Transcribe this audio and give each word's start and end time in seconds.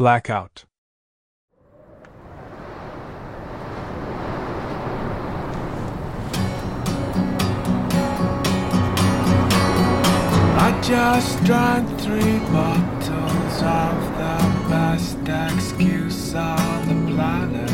Blackout. 0.00 0.64
I 10.56 10.80
just 10.82 11.44
drank 11.44 11.86
three 12.00 12.38
bottles 12.48 13.56
of 13.60 13.96
the 14.16 14.38
best 14.70 15.18
excuse 15.52 16.34
on 16.34 16.88
the 16.88 16.94
planet. 17.12 17.70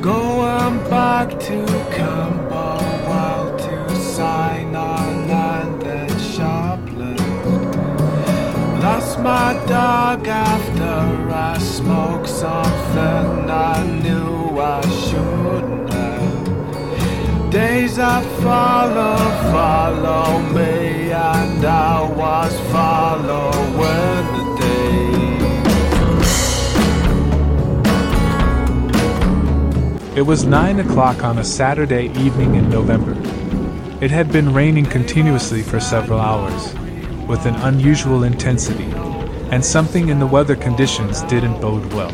Going 0.00 0.78
back 0.88 1.30
to 1.30 1.66
Camberwell 1.96 3.58
to 3.58 3.96
sign 3.96 4.76
on 4.76 4.99
my 9.22 9.52
dog 9.66 10.26
after 10.26 11.30
I 11.32 11.58
smoked 11.58 12.28
something 12.28 13.50
I 13.50 13.84
knew 14.02 14.58
I 14.58 14.80
shouldn't 15.04 15.92
have. 15.92 17.50
Days 17.50 17.96
that 17.96 18.24
follow, 18.42 19.16
follow 19.52 20.40
me, 20.40 21.12
and 21.12 21.64
I 21.64 22.02
was 22.10 22.60
following. 22.72 23.60
It 30.16 30.26
was 30.26 30.44
9 30.44 30.80
o'clock 30.80 31.24
on 31.24 31.38
a 31.38 31.44
Saturday 31.44 32.10
evening 32.18 32.56
in 32.56 32.68
November. 32.68 33.12
It 34.04 34.10
had 34.10 34.30
been 34.30 34.52
raining 34.52 34.84
continuously 34.84 35.62
for 35.62 35.80
several 35.80 36.20
hours, 36.20 36.74
with 37.26 37.46
an 37.46 37.54
unusual 37.54 38.24
intensity, 38.24 38.84
and 39.50 39.64
something 39.64 40.08
in 40.08 40.18
the 40.18 40.26
weather 40.26 40.56
conditions 40.56 41.22
didn't 41.22 41.60
bode 41.60 41.92
well. 41.92 42.12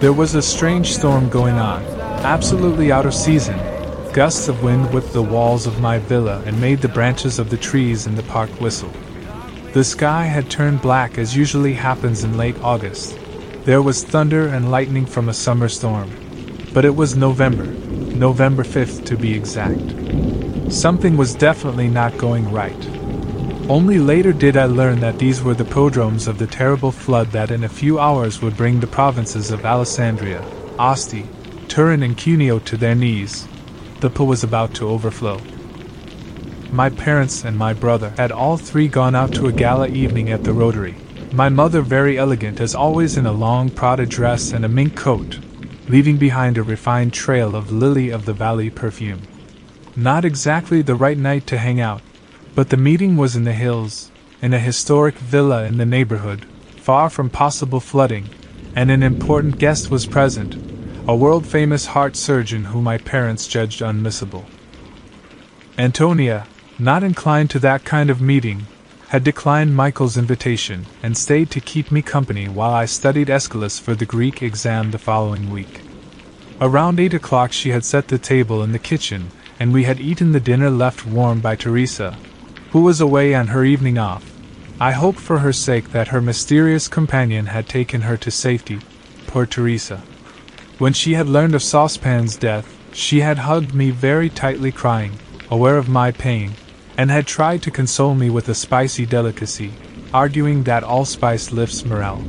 There 0.00 0.12
was 0.12 0.34
a 0.34 0.42
strange 0.42 0.92
storm 0.92 1.28
going 1.28 1.56
on, 1.56 1.82
absolutely 2.24 2.92
out 2.92 3.06
of 3.06 3.14
season. 3.14 3.58
Gusts 4.12 4.48
of 4.48 4.62
wind 4.62 4.92
whipped 4.92 5.12
the 5.12 5.22
walls 5.22 5.66
of 5.66 5.80
my 5.80 5.98
villa 5.98 6.42
and 6.44 6.60
made 6.60 6.80
the 6.80 6.88
branches 6.88 7.38
of 7.38 7.50
the 7.50 7.56
trees 7.56 8.06
in 8.06 8.14
the 8.14 8.22
park 8.24 8.50
whistle. 8.60 8.92
The 9.72 9.84
sky 9.84 10.24
had 10.24 10.50
turned 10.50 10.82
black 10.82 11.16
as 11.16 11.36
usually 11.36 11.72
happens 11.72 12.24
in 12.24 12.36
late 12.36 12.58
August. 12.62 13.18
There 13.64 13.80
was 13.80 14.04
thunder 14.04 14.48
and 14.48 14.70
lightning 14.70 15.06
from 15.06 15.28
a 15.28 15.34
summer 15.34 15.68
storm. 15.68 16.10
But 16.74 16.84
it 16.84 16.96
was 16.96 17.16
November, 17.16 17.64
November 17.64 18.64
5th 18.64 19.04
to 19.06 19.16
be 19.16 19.34
exact. 19.34 20.72
Something 20.72 21.16
was 21.16 21.34
definitely 21.34 21.88
not 21.88 22.16
going 22.18 22.50
right. 22.50 23.01
Only 23.68 23.98
later 23.98 24.32
did 24.32 24.56
I 24.56 24.64
learn 24.64 24.98
that 25.00 25.20
these 25.20 25.40
were 25.40 25.54
the 25.54 25.64
prodromes 25.64 26.26
of 26.26 26.38
the 26.38 26.48
terrible 26.48 26.90
flood 26.90 27.30
that 27.30 27.52
in 27.52 27.62
a 27.62 27.68
few 27.68 27.98
hours 27.98 28.42
would 28.42 28.56
bring 28.56 28.80
the 28.80 28.88
provinces 28.88 29.52
of 29.52 29.64
Alessandria, 29.64 30.44
Asti, 30.80 31.26
Turin, 31.68 32.02
and 32.02 32.16
Cuneo 32.16 32.58
to 32.58 32.76
their 32.76 32.96
knees. 32.96 33.46
The 34.00 34.10
Po 34.10 34.24
was 34.24 34.42
about 34.42 34.74
to 34.74 34.88
overflow. 34.88 35.40
My 36.72 36.90
parents 36.90 37.44
and 37.44 37.56
my 37.56 37.72
brother 37.72 38.12
had 38.16 38.32
all 38.32 38.56
three 38.56 38.88
gone 38.88 39.14
out 39.14 39.32
to 39.34 39.46
a 39.46 39.52
gala 39.52 39.86
evening 39.88 40.30
at 40.30 40.42
the 40.42 40.52
Rotary. 40.52 40.96
My 41.32 41.48
mother, 41.48 41.82
very 41.82 42.18
elegant 42.18 42.60
as 42.60 42.74
always, 42.74 43.16
in 43.16 43.26
a 43.26 43.32
long 43.32 43.70
Prada 43.70 44.06
dress 44.06 44.52
and 44.52 44.64
a 44.64 44.68
mink 44.68 44.96
coat, 44.96 45.38
leaving 45.88 46.16
behind 46.16 46.58
a 46.58 46.62
refined 46.64 47.12
trail 47.12 47.54
of 47.54 47.70
lily 47.70 48.10
of 48.10 48.24
the 48.24 48.32
valley 48.32 48.70
perfume. 48.70 49.22
Not 49.94 50.24
exactly 50.24 50.82
the 50.82 50.96
right 50.96 51.16
night 51.16 51.46
to 51.46 51.58
hang 51.58 51.80
out, 51.80 52.02
but 52.54 52.68
the 52.68 52.76
meeting 52.76 53.16
was 53.16 53.34
in 53.34 53.44
the 53.44 53.52
hills, 53.52 54.10
in 54.42 54.52
a 54.52 54.58
historic 54.58 55.14
villa 55.16 55.64
in 55.64 55.78
the 55.78 55.86
neighborhood, 55.86 56.44
far 56.76 57.08
from 57.08 57.30
possible 57.30 57.80
flooding, 57.80 58.28
and 58.74 58.90
an 58.90 59.02
important 59.02 59.58
guest 59.58 59.90
was 59.90 60.06
present, 60.06 60.56
a 61.08 61.16
world 61.16 61.46
famous 61.46 61.86
heart 61.86 62.16
surgeon 62.16 62.64
whom 62.64 62.84
my 62.84 62.98
parents 62.98 63.48
judged 63.48 63.80
unmissable. 63.80 64.44
Antonia, 65.78 66.46
not 66.78 67.02
inclined 67.02 67.50
to 67.50 67.58
that 67.58 67.84
kind 67.84 68.10
of 68.10 68.20
meeting, 68.20 68.66
had 69.08 69.24
declined 69.24 69.76
Michael's 69.76 70.16
invitation 70.16 70.86
and 71.02 71.16
stayed 71.16 71.50
to 71.50 71.60
keep 71.60 71.90
me 71.90 72.02
company 72.02 72.48
while 72.48 72.72
I 72.72 72.84
studied 72.86 73.28
Aeschylus 73.28 73.78
for 73.78 73.94
the 73.94 74.06
Greek 74.06 74.42
exam 74.42 74.90
the 74.90 74.98
following 74.98 75.50
week. 75.50 75.80
Around 76.60 77.00
eight 77.00 77.14
o'clock, 77.14 77.52
she 77.52 77.70
had 77.70 77.84
set 77.84 78.08
the 78.08 78.18
table 78.18 78.62
in 78.62 78.72
the 78.72 78.78
kitchen, 78.78 79.30
and 79.58 79.72
we 79.72 79.84
had 79.84 80.00
eaten 80.00 80.32
the 80.32 80.40
dinner 80.40 80.70
left 80.70 81.06
warm 81.06 81.40
by 81.40 81.56
Teresa, 81.56 82.16
who 82.72 82.80
was 82.80 83.02
away 83.02 83.34
on 83.34 83.48
her 83.48 83.64
evening 83.64 83.98
off. 83.98 84.32
I 84.80 84.92
hoped 84.92 85.20
for 85.20 85.38
her 85.40 85.52
sake 85.52 85.90
that 85.90 86.08
her 86.08 86.22
mysterious 86.22 86.88
companion 86.88 87.46
had 87.46 87.68
taken 87.68 88.00
her 88.00 88.16
to 88.16 88.30
safety. 88.30 88.78
Poor 89.26 89.44
Teresa. 89.44 90.02
When 90.78 90.94
she 90.94 91.12
had 91.12 91.28
learned 91.28 91.54
of 91.54 91.62
Saucepan's 91.62 92.36
death, 92.36 92.80
she 92.94 93.20
had 93.20 93.38
hugged 93.38 93.74
me 93.74 93.90
very 93.90 94.30
tightly, 94.30 94.72
crying, 94.72 95.12
aware 95.50 95.76
of 95.76 95.90
my 95.90 96.12
pain, 96.12 96.52
and 96.96 97.10
had 97.10 97.26
tried 97.26 97.62
to 97.62 97.70
console 97.70 98.14
me 98.14 98.30
with 98.30 98.48
a 98.48 98.54
spicy 98.54 99.04
delicacy, 99.04 99.70
arguing 100.14 100.62
that 100.62 100.82
allspice 100.82 101.52
lifts 101.52 101.84
morale. 101.84 102.24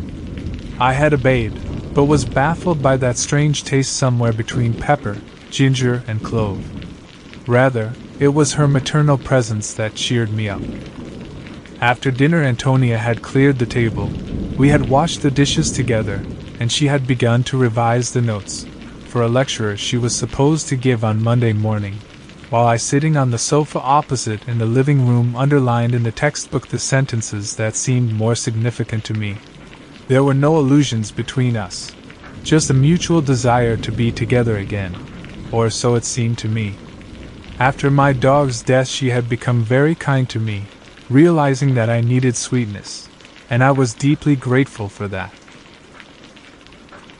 I 0.78 0.92
had 0.92 1.14
obeyed, 1.14 1.54
but 1.94 2.06
was 2.06 2.26
baffled 2.26 2.84
by 2.84 2.98
that 2.98 3.18
strange 3.18 3.64
taste 3.64 3.96
somewhere 3.96 4.34
between 4.34 4.74
pepper, 4.74 5.22
ginger, 5.50 6.04
and 6.06 6.22
clove. 6.22 6.70
Rather, 7.48 7.94
it 8.24 8.34
was 8.34 8.54
her 8.54 8.70
maternal 8.70 9.18
presence 9.18 9.74
that 9.74 9.96
cheered 9.96 10.32
me 10.32 10.48
up. 10.48 10.62
After 11.82 12.10
dinner, 12.10 12.42
Antonia 12.42 12.98
had 12.98 13.22
cleared 13.22 13.60
the 13.60 13.66
table. 13.66 14.10
We 14.58 14.70
had 14.70 14.88
washed 14.88 15.22
the 15.22 15.30
dishes 15.30 15.70
together, 15.70 16.24
and 16.58 16.72
she 16.72 16.88
had 16.88 17.06
begun 17.06 17.44
to 17.44 17.58
revise 17.58 18.14
the 18.14 18.22
notes 18.22 18.66
for 19.10 19.22
a 19.22 19.28
lecture 19.28 19.76
she 19.76 19.98
was 19.98 20.16
supposed 20.16 20.70
to 20.70 20.78
give 20.78 21.04
on 21.04 21.22
Monday 21.22 21.52
morning, 21.52 22.00
while 22.50 22.66
I, 22.66 22.78
sitting 22.78 23.18
on 23.18 23.30
the 23.30 23.38
sofa 23.38 23.82
opposite 23.82 24.48
in 24.48 24.58
the 24.58 24.66
living 24.66 25.06
room, 25.06 25.36
underlined 25.36 25.94
in 25.94 26.04
the 26.04 26.12
textbook 26.12 26.70
the 26.70 26.80
sentences 26.80 27.58
that 27.58 27.76
seemed 27.76 28.14
more 28.14 28.36
significant 28.36 29.04
to 29.04 29.14
me. 29.14 29.36
There 30.08 30.24
were 30.24 30.34
no 30.34 30.58
illusions 30.60 31.12
between 31.12 31.58
us, 31.58 31.94
just 32.42 32.70
a 32.70 32.74
mutual 32.74 33.22
desire 33.22 33.76
to 33.76 33.92
be 33.92 34.14
together 34.14 34.56
again, 34.58 34.96
or 35.52 35.70
so 35.70 35.96
it 35.96 36.06
seemed 36.06 36.38
to 36.38 36.48
me. 36.48 36.83
After 37.60 37.92
my 37.92 38.14
dog's 38.14 38.62
death, 38.64 38.88
she 38.88 39.12
had 39.12 39.30
become 39.30 39.64
very 39.64 39.96
kind 39.96 40.28
to 40.30 40.40
me, 40.40 40.66
realizing 41.10 41.76
that 41.76 41.90
I 41.90 42.02
needed 42.02 42.36
sweetness, 42.36 43.08
and 43.50 43.64
I 43.64 43.72
was 43.72 43.94
deeply 43.94 44.36
grateful 44.36 44.90
for 44.90 45.08
that. 45.10 45.32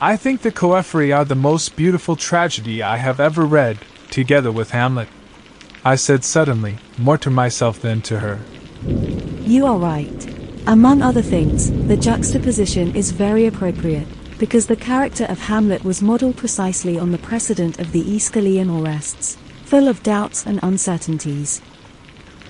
I 0.00 0.16
think 0.16 0.42
the 0.42 0.50
Choephori 0.50 1.16
are 1.16 1.24
the 1.24 1.36
most 1.36 1.76
beautiful 1.76 2.16
tragedy 2.16 2.82
I 2.82 2.96
have 2.96 3.20
ever 3.20 3.46
read, 3.46 3.78
together 4.10 4.50
with 4.50 4.72
Hamlet. 4.72 5.08
I 5.84 5.94
said 5.94 6.24
suddenly, 6.24 6.78
more 6.98 7.18
to 7.18 7.30
myself 7.30 7.80
than 7.80 8.02
to 8.02 8.18
her. 8.18 8.40
You 9.42 9.66
are 9.66 9.78
right. 9.78 10.28
Among 10.66 11.00
other 11.00 11.22
things, 11.22 11.70
the 11.86 11.96
juxtaposition 11.96 12.94
is 12.96 13.12
very 13.12 13.46
appropriate, 13.46 14.08
because 14.38 14.66
the 14.66 14.76
character 14.76 15.24
of 15.26 15.38
Hamlet 15.42 15.84
was 15.84 16.02
modeled 16.02 16.36
precisely 16.36 16.98
on 16.98 17.12
the 17.12 17.18
precedent 17.18 17.78
of 17.78 17.92
the 17.92 18.02
Aeschylean 18.02 18.68
Orestes, 18.68 19.38
full 19.74 19.88
of 19.88 20.04
doubts 20.04 20.46
and 20.46 20.60
uncertainties. 20.62 21.60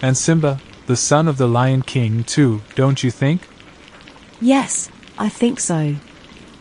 And 0.02 0.14
Simba, 0.14 0.60
the 0.84 0.94
son 0.94 1.26
of 1.26 1.38
the 1.38 1.48
Lion 1.48 1.80
King, 1.80 2.22
too, 2.22 2.60
don't 2.74 3.02
you 3.02 3.10
think? 3.10 3.48
Yes, 4.42 4.90
I 5.16 5.30
think 5.30 5.58
so. 5.58 5.96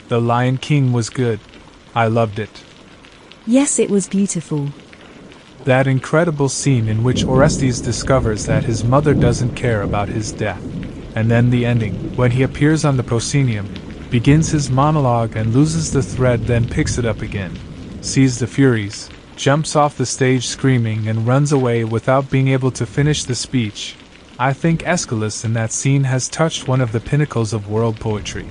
The 0.08 0.22
Lion 0.22 0.56
King 0.56 0.94
was 0.94 1.10
good. 1.10 1.42
I 1.94 2.08
loved 2.08 2.40
it. 2.40 2.64
Yes, 3.46 3.78
it 3.78 3.90
was 3.90 4.08
beautiful. 4.08 4.70
That 5.66 5.86
incredible 5.86 6.48
scene 6.48 6.88
in 6.88 7.04
which 7.04 7.26
Orestes 7.26 7.82
discovers 7.82 8.46
that 8.46 8.64
his 8.64 8.86
mother 8.86 9.14
doesn't 9.14 9.56
care 9.56 9.82
about 9.82 10.08
his 10.08 10.32
death. 10.32 10.64
And 11.14 11.30
then 11.30 11.50
the 11.50 11.66
ending, 11.66 12.16
when 12.16 12.32
he 12.32 12.44
appears 12.44 12.86
on 12.86 12.96
the 12.96 13.04
proscenium, 13.04 13.68
begins 14.10 14.52
his 14.52 14.72
monologue 14.72 15.36
and 15.36 15.54
loses 15.54 15.92
the 15.92 16.02
thread, 16.02 16.46
then 16.46 16.70
picks 16.70 16.98
it 16.98 17.04
up 17.04 17.22
again, 17.22 17.54
sees 18.02 18.40
the 18.40 18.48
Furies, 18.48 19.10
jumps 19.36 19.76
off 19.76 19.98
the 19.98 20.06
stage 20.06 20.48
screaming, 20.48 21.08
and 21.08 21.28
runs 21.28 21.52
away 21.52 21.84
without 21.84 22.30
being 22.30 22.48
able 22.48 22.72
to 22.72 22.86
finish 22.86 23.24
the 23.24 23.36
speech. 23.36 23.96
I 24.40 24.54
think 24.54 24.84
Aeschylus 24.84 25.46
in 25.46 25.54
that 25.54 25.72
scene 25.72 26.04
has 26.06 26.28
touched 26.28 26.68
one 26.68 26.82
of 26.82 26.92
the 26.92 27.00
pinnacles 27.00 27.54
of 27.54 27.70
world 27.70 28.00
poetry. 28.00 28.48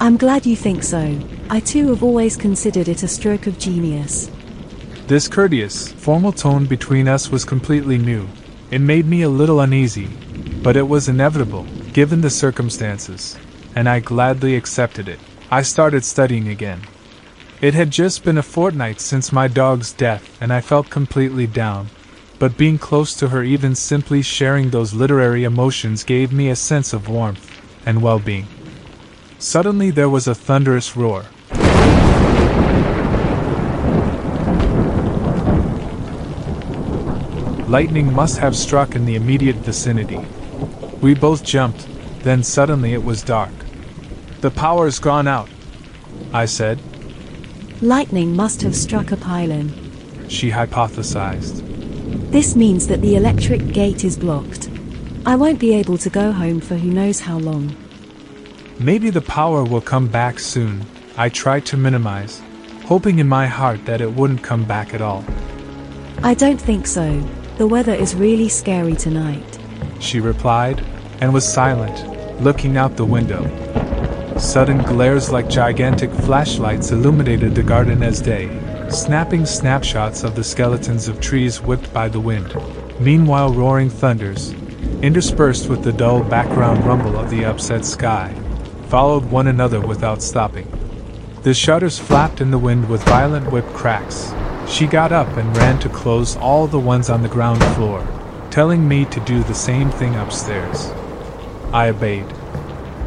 I'm 0.00 0.16
glad 0.16 0.46
you 0.46 0.56
think 0.56 0.82
so. 0.82 1.18
I 1.50 1.60
too 1.60 1.88
have 1.88 2.02
always 2.02 2.36
considered 2.36 2.88
it 2.88 3.02
a 3.02 3.08
stroke 3.08 3.46
of 3.46 3.58
genius. 3.58 4.30
This 5.06 5.26
courteous, 5.26 5.90
formal 5.92 6.32
tone 6.32 6.66
between 6.66 7.08
us 7.08 7.30
was 7.30 7.44
completely 7.44 7.98
new. 7.98 8.28
It 8.70 8.80
made 8.80 9.06
me 9.06 9.22
a 9.22 9.28
little 9.28 9.60
uneasy, 9.60 10.08
but 10.62 10.76
it 10.76 10.88
was 10.88 11.08
inevitable, 11.08 11.64
given 11.92 12.20
the 12.20 12.30
circumstances, 12.30 13.36
and 13.74 13.88
I 13.88 14.00
gladly 14.00 14.54
accepted 14.54 15.08
it. 15.08 15.18
I 15.50 15.62
started 15.62 16.04
studying 16.04 16.48
again. 16.48 16.80
It 17.60 17.74
had 17.74 17.90
just 17.90 18.24
been 18.24 18.38
a 18.38 18.42
fortnight 18.42 19.02
since 19.02 19.34
my 19.34 19.46
dog's 19.46 19.92
death, 19.92 20.34
and 20.40 20.50
I 20.50 20.62
felt 20.62 20.88
completely 20.88 21.46
down. 21.46 21.90
But 22.38 22.56
being 22.56 22.78
close 22.78 23.14
to 23.16 23.28
her, 23.28 23.42
even 23.42 23.74
simply 23.74 24.22
sharing 24.22 24.70
those 24.70 24.94
literary 24.94 25.44
emotions, 25.44 26.02
gave 26.02 26.32
me 26.32 26.48
a 26.48 26.56
sense 26.56 26.94
of 26.94 27.10
warmth 27.10 27.60
and 27.84 28.00
well 28.00 28.18
being. 28.18 28.46
Suddenly 29.38 29.90
there 29.90 30.08
was 30.08 30.26
a 30.26 30.34
thunderous 30.34 30.96
roar. 30.96 31.26
Lightning 37.68 38.10
must 38.14 38.38
have 38.38 38.56
struck 38.56 38.96
in 38.96 39.04
the 39.04 39.16
immediate 39.16 39.56
vicinity. 39.56 40.24
We 41.02 41.12
both 41.12 41.44
jumped, 41.44 41.86
then 42.22 42.42
suddenly 42.42 42.94
it 42.94 43.04
was 43.04 43.22
dark. 43.22 43.52
The 44.40 44.50
power's 44.50 44.98
gone 44.98 45.28
out, 45.28 45.50
I 46.32 46.46
said. 46.46 46.80
Lightning 47.82 48.36
must 48.36 48.60
have 48.60 48.76
struck 48.76 49.10
a 49.10 49.16
pylon. 49.16 49.72
She 50.28 50.50
hypothesized. 50.50 51.62
This 52.30 52.54
means 52.54 52.86
that 52.88 53.00
the 53.00 53.16
electric 53.16 53.68
gate 53.68 54.04
is 54.04 54.18
blocked. 54.18 54.68
I 55.24 55.34
won't 55.34 55.58
be 55.58 55.72
able 55.72 55.96
to 55.96 56.10
go 56.10 56.30
home 56.30 56.60
for 56.60 56.74
who 56.74 56.90
knows 56.90 57.20
how 57.20 57.38
long. 57.38 57.74
Maybe 58.78 59.08
the 59.08 59.22
power 59.22 59.64
will 59.64 59.80
come 59.80 60.08
back 60.08 60.38
soon, 60.38 60.84
I 61.16 61.30
tried 61.30 61.64
to 61.66 61.78
minimize, 61.78 62.42
hoping 62.84 63.18
in 63.18 63.26
my 63.26 63.46
heart 63.46 63.86
that 63.86 64.02
it 64.02 64.12
wouldn't 64.12 64.42
come 64.42 64.64
back 64.64 64.92
at 64.92 65.00
all. 65.00 65.24
I 66.22 66.34
don't 66.34 66.60
think 66.60 66.86
so. 66.86 67.18
The 67.56 67.66
weather 67.66 67.94
is 67.94 68.14
really 68.14 68.50
scary 68.50 68.94
tonight. 68.94 69.58
She 70.00 70.20
replied, 70.20 70.84
and 71.22 71.32
was 71.32 71.50
silent, 71.50 72.42
looking 72.42 72.76
out 72.76 72.96
the 72.96 73.06
window. 73.06 73.44
Sudden 74.40 74.78
glares 74.78 75.30
like 75.30 75.50
gigantic 75.50 76.10
flashlights 76.10 76.92
illuminated 76.92 77.54
the 77.54 77.62
garden 77.62 78.02
as 78.02 78.22
day, 78.22 78.48
snapping 78.88 79.44
snapshots 79.44 80.24
of 80.24 80.34
the 80.34 80.42
skeletons 80.42 81.08
of 81.08 81.20
trees 81.20 81.60
whipped 81.60 81.92
by 81.92 82.08
the 82.08 82.18
wind. 82.18 82.56
Meanwhile, 82.98 83.52
roaring 83.52 83.90
thunders, 83.90 84.52
interspersed 85.02 85.68
with 85.68 85.84
the 85.84 85.92
dull 85.92 86.24
background 86.24 86.84
rumble 86.86 87.18
of 87.18 87.28
the 87.28 87.44
upset 87.44 87.84
sky, 87.84 88.34
followed 88.88 89.26
one 89.26 89.46
another 89.46 89.78
without 89.78 90.22
stopping. 90.22 90.66
The 91.42 91.52
shutters 91.52 91.98
flapped 91.98 92.40
in 92.40 92.50
the 92.50 92.58
wind 92.58 92.88
with 92.88 93.04
violent 93.04 93.52
whip 93.52 93.66
cracks. 93.66 94.32
She 94.66 94.86
got 94.86 95.12
up 95.12 95.28
and 95.36 95.54
ran 95.58 95.78
to 95.80 95.90
close 95.90 96.36
all 96.36 96.66
the 96.66 96.80
ones 96.80 97.10
on 97.10 97.22
the 97.22 97.28
ground 97.28 97.62
floor, 97.76 98.04
telling 98.50 98.88
me 98.88 99.04
to 99.04 99.20
do 99.20 99.42
the 99.42 99.54
same 99.54 99.90
thing 99.90 100.16
upstairs. 100.16 100.90
I 101.72 101.90
obeyed. 101.90 102.26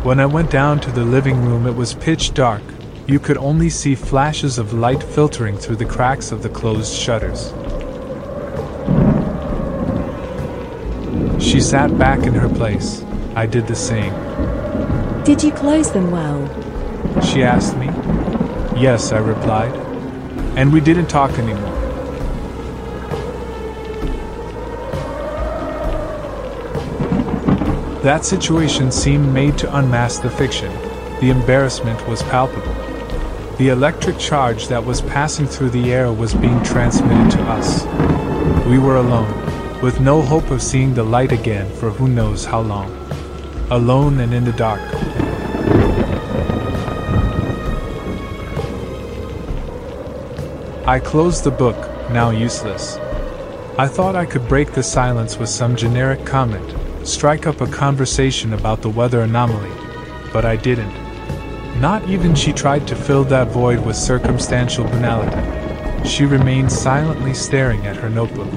When 0.04 0.20
I 0.20 0.26
went 0.26 0.52
down 0.52 0.82
to 0.82 0.92
the 0.92 1.06
living 1.06 1.46
room, 1.46 1.66
it 1.66 1.78
was 1.78 1.94
pitch 1.94 2.34
dark. 2.34 2.62
You 3.08 3.20
could 3.20 3.38
only 3.38 3.70
see 3.70 3.96
flashes 3.96 4.58
of 4.58 4.74
light 4.74 5.02
filtering 5.02 5.56
through 5.56 5.78
the 5.78 5.86
cracks 5.86 6.34
of 6.34 6.44
the 6.44 6.50
closed 6.50 6.94
shutters. 6.94 7.54
She 11.42 11.62
sat 11.62 11.98
back 11.98 12.28
in 12.28 12.34
her 12.34 12.50
place. 12.50 13.06
I 13.34 13.46
did 13.46 13.66
the 13.66 13.78
same. 13.78 14.14
Did 15.24 15.42
you 15.42 15.54
close 15.54 15.94
them 15.94 16.12
well? 16.12 16.42
She 17.22 17.42
asked 17.42 17.78
me. 17.78 17.86
Yes, 18.78 19.14
I 19.14 19.20
replied. 19.20 19.74
And 20.58 20.74
we 20.74 20.82
didn't 20.82 21.08
talk 21.08 21.32
anymore. 21.40 21.83
That 28.04 28.26
situation 28.26 28.92
seemed 28.92 29.34
made 29.34 29.58
to 29.60 29.78
unmask 29.78 30.24
the 30.24 30.30
fiction. 30.30 30.70
The 31.22 31.30
embarrassment 31.30 32.06
was 32.06 32.22
palpable. 32.24 32.76
The 33.56 33.70
electric 33.70 34.18
charge 34.18 34.68
that 34.68 34.84
was 34.84 35.00
passing 35.04 35.48
through 35.48 35.70
the 35.70 35.94
air 35.94 36.12
was 36.12 36.34
being 36.34 36.62
transmitted 36.64 37.32
to 37.32 37.42
us. 37.44 37.86
We 38.66 38.78
were 38.78 38.98
alone, 38.98 39.82
with 39.82 40.02
no 40.02 40.22
hope 40.22 40.52
of 40.52 40.62
seeing 40.62 40.94
the 40.94 41.06
light 41.06 41.32
again 41.32 41.74
for 41.76 41.92
who 41.92 42.10
knows 42.10 42.44
how 42.44 42.60
long. 42.60 42.92
Alone 43.70 44.20
and 44.20 44.34
in 44.34 44.44
the 44.44 44.52
dark. 44.52 44.82
I 50.86 51.00
closed 51.00 51.46
the 51.46 51.52
book, 51.52 51.78
now 52.12 52.32
useless. 52.32 52.98
I 53.78 53.88
thought 53.88 54.18
I 54.18 54.26
could 54.26 54.46
break 54.50 54.74
the 54.74 54.84
silence 54.84 55.38
with 55.38 55.48
some 55.48 55.78
generic 55.78 56.26
comment, 56.26 56.76
strike 57.04 57.46
up 57.46 57.60
a 57.60 57.68
conversation 57.68 58.54
about 58.54 58.82
the 58.82 58.90
weather 58.90 59.22
anomaly, 59.22 59.72
but 60.32 60.46
I 60.46 60.56
didn't. 60.56 60.94
Not 61.82 62.08
even 62.08 62.34
she 62.34 62.54
tried 62.54 62.88
to 62.88 62.96
fill 62.96 63.26
that 63.26 63.50
void 63.50 63.86
with 63.86 63.96
circumstantial 63.96 64.86
banality. 64.86 66.08
She 66.08 66.26
remained 66.26 66.72
silently 66.72 67.34
staring 67.34 67.86
at 67.86 67.98
her 67.98 68.10
notebook. 68.10 68.52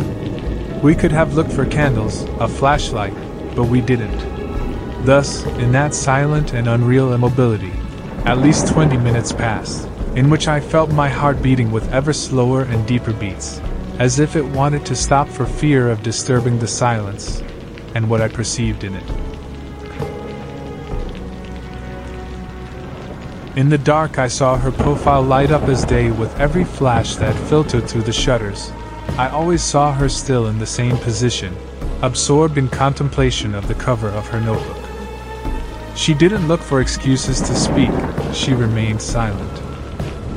We 0.83 0.95
could 0.95 1.13
have 1.13 1.35
looked 1.35 1.53
for 1.53 1.67
candles, 1.67 2.23
a 2.39 2.47
flashlight, 2.47 3.15
but 3.57 3.65
we 3.65 3.81
didn't. 3.81 4.19
Thus, 5.05 5.45
in 5.59 5.73
that 5.73 5.95
silent 5.95 6.53
and 6.53 6.69
unreal 6.69 7.13
immobility, 7.13 7.73
at 8.25 8.39
least 8.39 8.69
20 8.69 8.97
minutes 8.97 9.33
passed, 9.33 9.89
in 10.15 10.31
which 10.31 10.47
I 10.47 10.61
felt 10.61 10.91
my 10.91 11.09
heart 11.09 11.43
beating 11.43 11.71
with 11.71 11.93
ever 11.93 12.13
slower 12.13 12.63
and 12.63 12.87
deeper 12.87 13.13
beats, 13.13 13.61
as 13.99 14.19
if 14.19 14.37
it 14.37 14.45
wanted 14.45 14.85
to 14.87 14.95
stop 14.95 15.29
for 15.29 15.47
fear 15.47 15.91
of 15.91 16.03
disturbing 16.03 16.59
the 16.59 16.69
silence, 16.69 17.43
and 17.97 18.11
what 18.11 18.21
I 18.21 18.29
perceived 18.29 18.85
in 18.85 18.95
it. 18.95 19.11
In 23.57 23.71
the 23.71 23.79
dark, 23.79 24.19
I 24.19 24.29
saw 24.29 24.59
her 24.59 24.71
profile 24.71 25.23
light 25.23 25.51
up 25.51 25.63
as 25.63 25.87
day 25.87 26.11
with 26.11 26.39
every 26.39 26.65
flash 26.65 27.17
that 27.17 27.35
filtered 27.49 27.89
through 27.89 28.03
the 28.03 28.13
shutters. 28.13 28.71
I 29.17 29.31
always 29.31 29.63
saw 29.63 29.95
her 29.95 30.11
still 30.11 30.49
in 30.49 30.59
the 30.59 30.67
same 30.67 30.99
position, 30.99 31.57
absorbed 32.03 32.59
in 32.59 32.69
contemplation 32.69 33.55
of 33.55 33.67
the 33.67 33.75
cover 33.75 34.11
of 34.11 34.29
her 34.29 34.43
notebook. 34.43 34.85
She 35.97 36.13
didn't 36.13 36.49
look 36.49 36.61
for 36.61 36.83
excuses 36.83 37.41
to 37.41 37.55
speak, 37.55 37.93
she 38.35 38.53
remained 38.53 39.01
silent. 39.01 39.63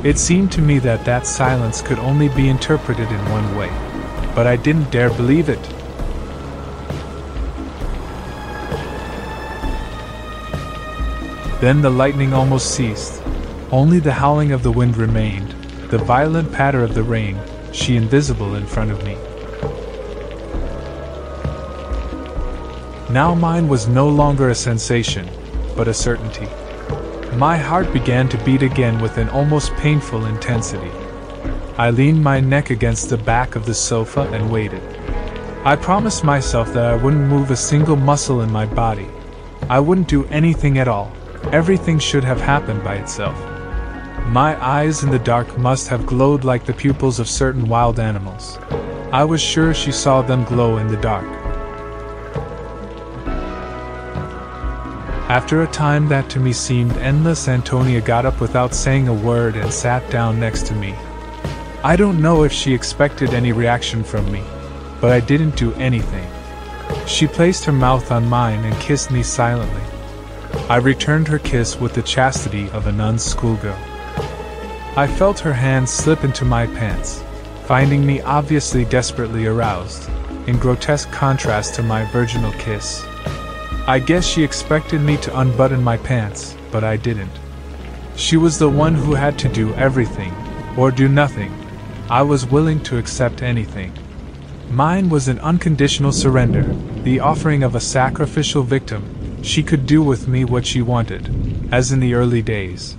It 0.06 0.18
seemed 0.18 0.54
to 0.54 0.62
me 0.62 0.80
that 0.80 1.04
that 1.04 1.28
silence 1.28 1.82
could 1.82 2.00
only 2.00 2.30
be 2.30 2.48
interpreted 2.48 3.12
in 3.12 3.30
one 3.30 3.54
way, 3.58 3.70
but 4.34 4.48
I 4.48 4.56
didn't 4.56 4.92
dare 4.92 5.10
believe 5.10 5.50
it. 5.50 5.79
Then 11.60 11.82
the 11.82 11.90
lightning 11.90 12.34
almost 12.34 12.74
ceased. 12.74 13.22
Only 13.70 14.00
the 14.00 14.14
howling 14.14 14.54
of 14.54 14.64
the 14.64 14.72
wind 14.72 14.96
remained, 14.96 15.52
the 15.90 15.98
violent 15.98 16.54
patter 16.54 16.84
of 16.84 16.94
the 16.94 17.04
rain, 17.04 17.38
she 17.74 17.98
invisible 17.98 18.56
in 18.56 18.66
front 18.66 18.92
of 18.92 19.04
me. 19.04 19.16
Now 23.14 23.36
mine 23.36 23.68
was 23.68 23.90
no 23.90 24.08
longer 24.08 24.50
a 24.50 24.56
sensation, 24.56 25.30
but 25.76 25.90
a 25.90 25.94
certainty. 25.94 26.48
My 27.36 27.58
heart 27.58 27.92
began 27.92 28.30
to 28.30 28.44
beat 28.46 28.64
again 28.64 29.02
with 29.02 29.18
an 29.18 29.28
almost 29.30 29.74
painful 29.74 30.28
intensity. 30.28 30.92
I 31.78 31.90
leaned 31.90 32.24
my 32.24 32.40
neck 32.40 32.70
against 32.70 33.10
the 33.10 33.18
back 33.18 33.56
of 33.56 33.66
the 33.66 33.74
sofa 33.74 34.22
and 34.32 34.50
waited. 34.50 34.82
I 35.66 35.76
promised 35.76 36.24
myself 36.24 36.72
that 36.74 36.86
I 36.86 36.96
wouldn't 36.96 37.28
move 37.28 37.52
a 37.52 37.56
single 37.56 37.98
muscle 37.98 38.42
in 38.42 38.52
my 38.52 38.66
body. 38.66 39.08
I 39.70 39.80
wouldn't 39.82 40.08
do 40.08 40.26
anything 40.26 40.78
at 40.78 40.88
all. 40.88 41.12
Everything 41.52 42.00
should 42.00 42.24
have 42.24 42.40
happened 42.40 42.84
by 42.84 42.96
itself. 42.96 43.38
My 44.28 44.56
eyes 44.64 45.04
in 45.04 45.10
the 45.10 45.18
dark 45.18 45.58
must 45.58 45.88
have 45.88 46.06
glowed 46.06 46.44
like 46.44 46.66
the 46.66 46.74
pupils 46.74 47.20
of 47.20 47.28
certain 47.28 47.68
wild 47.68 48.00
animals. 48.00 48.60
I 49.12 49.24
was 49.24 49.42
sure 49.42 49.74
she 49.74 49.92
saw 49.92 50.22
them 50.22 50.44
glow 50.44 50.78
in 50.78 50.88
the 50.88 50.98
dark. 50.98 51.26
After 55.30 55.64
a 55.64 55.68
time 55.68 56.08
that 56.10 56.30
to 56.32 56.40
me 56.40 56.54
seemed 56.54 56.98
endless, 56.98 57.48
Antonia 57.48 58.02
got 58.02 58.26
up 58.26 58.40
without 58.40 58.74
saying 58.74 59.08
a 59.08 59.14
word 59.14 59.56
and 59.56 59.74
sat 59.74 60.08
down 60.12 60.40
next 60.40 60.68
to 60.68 60.76
me. 60.76 60.94
I 61.84 61.96
don't 61.96 62.22
know 62.22 62.44
if 62.44 62.52
she 62.52 62.74
expected 62.74 63.34
any 63.34 63.52
reaction 63.52 64.04
from 64.04 64.32
me, 64.32 64.44
but 65.02 65.12
I 65.12 65.20
didn't 65.20 65.56
do 65.56 65.74
anything. 65.74 66.28
She 67.08 67.26
placed 67.26 67.66
her 67.66 67.72
mouth 67.72 68.12
on 68.12 68.28
mine 68.28 68.64
and 68.66 68.80
kissed 68.80 69.10
me 69.10 69.24
silently. 69.24 69.99
I 70.70 70.78
returned 70.78 71.28
her 71.28 71.40
kiss 71.40 71.80
with 71.80 71.94
the 71.94 72.02
chastity 72.02 72.70
of 72.70 72.88
a 72.88 72.92
nun's 72.92 73.24
schoolgirl. 73.24 73.78
I 74.96 75.08
felt 75.08 75.40
her 75.40 75.54
hand 75.54 75.90
slip 75.90 76.24
into 76.24 76.46
my 76.46 76.68
pants, 76.68 77.24
finding 77.66 78.06
me 78.06 78.22
obviously 78.22 78.86
desperately 78.86 79.46
aroused, 79.46 80.10
in 80.48 80.58
grotesque 80.58 81.12
contrast 81.12 81.76
to 81.76 81.84
my 81.84 82.06
virginal 82.12 82.52
kiss. 82.54 83.04
I 83.88 84.00
guess 84.00 84.26
she 84.26 84.44
expected 84.44 85.02
me 85.02 85.18
to 85.18 85.40
unbutton 85.40 85.84
my 85.84 85.98
pants, 85.98 86.56
but 86.72 86.84
I 86.84 86.98
didn't. 86.98 87.32
She 88.16 88.38
was 88.38 88.60
the 88.60 88.70
one 88.70 88.96
who 88.96 89.14
had 89.14 89.40
to 89.40 89.50
do 89.50 89.74
everything, 89.76 90.34
or 90.78 90.92
do 90.92 91.08
nothing. 91.08 91.54
I 92.10 92.22
was 92.22 92.46
willing 92.46 92.84
to 92.84 92.98
accept 92.98 93.42
anything. 93.42 93.94
Mine 94.70 95.10
was 95.10 95.28
an 95.28 95.40
unconditional 95.40 96.12
surrender, 96.12 96.64
the 97.04 97.20
offering 97.20 97.64
of 97.64 97.76
a 97.76 97.80
sacrificial 97.80 98.64
victim 98.64 99.19
she 99.42 99.64
could 99.64 99.86
do 99.86 100.02
with 100.02 100.28
me 100.28 100.46
what 100.46 100.66
she 100.66 100.82
wanted, 100.82 101.30
as 101.72 101.92
in 101.92 102.00
the 102.00 102.14
early 102.14 102.42
days. 102.42 102.96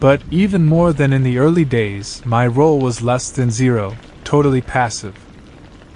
But 0.00 0.22
even 0.30 0.66
more 0.66 0.92
than 0.92 1.12
in 1.12 1.22
the 1.22 1.38
early 1.38 1.64
days, 1.64 2.22
my 2.24 2.46
role 2.46 2.78
was 2.78 3.02
less 3.02 3.30
than 3.30 3.50
zero, 3.50 3.96
totally 4.24 4.60
passive. 4.60 5.14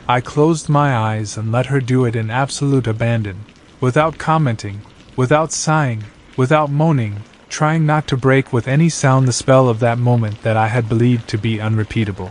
I 0.09 0.21
closed 0.21 0.69
my 0.69 0.97
eyes 0.97 1.37
and 1.37 1.53
let 1.53 1.67
her 1.67 1.81
do 1.81 2.05
it 2.07 2.17
in 2.17 2.31
absolute 2.31 2.87
abandon, 2.87 3.45
without 3.81 4.17
commenting, 4.17 4.81
without 5.17 5.53
sighing, 5.53 6.05
without 6.37 6.71
moaning, 6.71 7.23
trying 7.49 7.85
not 7.85 8.07
to 8.09 8.17
break 8.17 8.53
with 8.53 8.69
any 8.69 8.89
sound 8.89 9.29
the 9.29 9.33
spell 9.33 9.69
of 9.69 9.81
that 9.81 9.99
moment 9.99 10.43
that 10.43 10.57
I 10.57 10.69
had 10.69 10.89
believed 10.89 11.29
to 11.29 11.39
be 11.39 11.61
unrepeatable. 11.61 12.31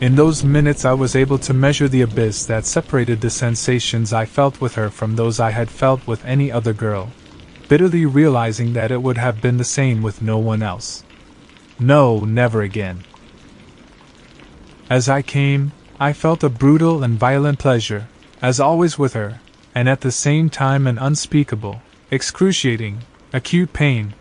In 0.00 0.16
those 0.16 0.42
minutes, 0.42 0.84
I 0.84 0.92
was 0.92 1.14
able 1.14 1.38
to 1.38 1.54
measure 1.54 1.86
the 1.86 2.02
abyss 2.02 2.46
that 2.46 2.66
separated 2.66 3.20
the 3.20 3.30
sensations 3.30 4.12
I 4.12 4.24
felt 4.26 4.60
with 4.60 4.74
her 4.74 4.90
from 4.90 5.14
those 5.14 5.38
I 5.38 5.52
had 5.52 5.70
felt 5.70 6.04
with 6.04 6.24
any 6.24 6.50
other 6.50 6.72
girl, 6.72 7.12
bitterly 7.68 8.04
realizing 8.04 8.72
that 8.72 8.90
it 8.90 9.02
would 9.02 9.18
have 9.18 9.40
been 9.40 9.56
the 9.56 9.64
same 9.64 10.02
with 10.02 10.20
no 10.20 10.36
one 10.36 10.62
else. 10.64 11.04
No, 11.78 12.18
never 12.20 12.60
again. 12.60 13.04
As 14.90 15.08
I 15.08 15.22
came, 15.22 15.70
I 16.00 16.12
felt 16.12 16.42
a 16.42 16.48
brutal 16.48 17.04
and 17.04 17.18
violent 17.18 17.60
pleasure, 17.60 18.08
as 18.42 18.58
always 18.58 18.98
with 18.98 19.12
her, 19.12 19.40
and 19.76 19.88
at 19.88 20.00
the 20.00 20.12
same 20.12 20.50
time 20.50 20.88
an 20.88 20.98
unspeakable, 20.98 21.82
excruciating, 22.10 23.02
acute 23.32 23.72
pain, 23.72 24.14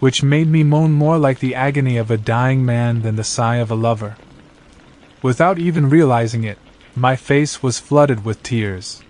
which 0.00 0.22
made 0.22 0.48
me 0.48 0.62
moan 0.62 0.92
more 0.92 1.18
like 1.18 1.40
the 1.40 1.54
agony 1.54 1.98
of 1.98 2.10
a 2.10 2.16
dying 2.16 2.64
man 2.64 3.02
than 3.02 3.16
the 3.16 3.24
sigh 3.24 3.56
of 3.56 3.70
a 3.70 3.74
lover. 3.74 4.16
Without 5.22 5.58
even 5.58 5.90
realizing 5.90 6.44
it, 6.44 6.58
my 6.94 7.16
face 7.16 7.62
was 7.62 7.80
flooded 7.80 8.24
with 8.24 8.42
tears. 8.42 9.02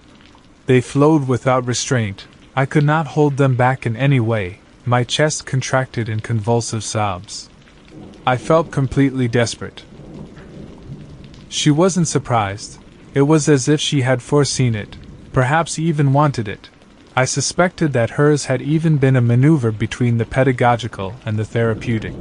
They 0.66 0.80
flowed 0.80 1.28
without 1.28 1.66
restraint, 1.66 2.26
I 2.56 2.66
could 2.66 2.84
not 2.84 3.08
hold 3.08 3.36
them 3.36 3.56
back 3.56 3.86
in 3.86 3.94
any 3.96 4.18
way, 4.18 4.60
my 4.84 5.04
chest 5.04 5.46
contracted 5.46 6.08
in 6.08 6.20
convulsive 6.20 6.82
sobs. 6.82 7.48
I 8.26 8.36
felt 8.36 8.70
completely 8.70 9.28
desperate. 9.28 9.84
She 11.48 11.70
wasn't 11.70 12.08
surprised. 12.08 12.78
It 13.14 13.22
was 13.22 13.48
as 13.48 13.68
if 13.68 13.80
she 13.80 14.02
had 14.02 14.22
foreseen 14.22 14.74
it, 14.74 14.96
perhaps 15.32 15.78
even 15.78 16.12
wanted 16.12 16.48
it. 16.48 16.68
I 17.14 17.24
suspected 17.24 17.92
that 17.92 18.10
hers 18.10 18.46
had 18.46 18.62
even 18.62 18.96
been 18.96 19.16
a 19.16 19.20
maneuver 19.20 19.72
between 19.72 20.18
the 20.18 20.26
pedagogical 20.26 21.14
and 21.24 21.38
the 21.38 21.44
therapeutic. 21.44 22.14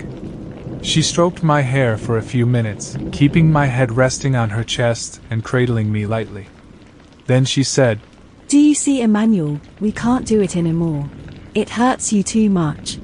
She 0.88 1.02
stroked 1.02 1.44
my 1.44 1.64
hair 1.64 1.98
for 1.98 2.18
a 2.18 2.22
few 2.22 2.46
minutes, 2.46 2.96
keeping 3.12 3.52
my 3.52 3.66
head 3.66 3.92
resting 3.92 4.38
on 4.38 4.52
her 4.52 4.64
chest 4.64 5.20
and 5.30 5.44
cradling 5.44 5.92
me 5.92 6.06
lightly. 6.06 6.48
Then 7.26 7.44
she 7.44 7.62
said, 7.62 8.00
Do 8.48 8.58
you 8.58 8.74
see, 8.74 9.02
Emmanuel? 9.02 9.60
We 9.82 9.92
can't 9.92 10.26
do 10.26 10.40
it 10.40 10.56
anymore. 10.56 11.10
It 11.54 11.72
hurts 11.72 12.14
you 12.14 12.24
too 12.24 12.50
much. 12.50 13.00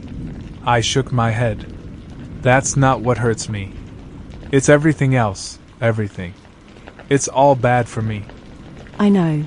I 0.64 0.80
shook 0.80 1.12
my 1.12 1.32
head. 1.32 1.66
That's 2.42 2.78
not 2.78 3.02
what 3.02 3.18
hurts 3.18 3.50
me. 3.50 3.74
It's 4.50 4.70
everything 4.70 5.14
else, 5.14 5.60
everything. 5.82 6.36
It's 7.10 7.28
all 7.28 7.56
bad 7.56 7.90
for 7.90 8.02
me. 8.02 8.24
I 8.98 9.10
know. 9.10 9.44